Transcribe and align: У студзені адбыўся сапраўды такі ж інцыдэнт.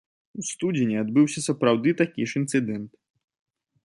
У 0.43 0.43
студзені 0.51 0.95
адбыўся 1.01 1.43
сапраўды 1.47 1.93
такі 2.01 2.21
ж 2.31 2.39
інцыдэнт. 2.41 2.91